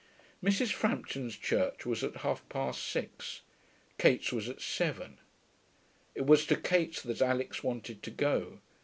Mrs. 0.43 0.71
Frampton's 0.73 1.37
church 1.37 1.85
was 1.85 2.03
at 2.03 2.17
half 2.25 2.41
past 2.49 2.81
six. 2.81 3.41
Kate's 3.99 4.31
was 4.31 4.49
at 4.49 4.59
seven. 4.59 5.19
It 6.15 6.25
was 6.25 6.47
to 6.47 6.55
Kate's 6.55 7.03
that 7.03 7.21
Alix 7.21 7.61
wanted 7.63 8.01
to 8.01 8.09
go. 8.09 8.59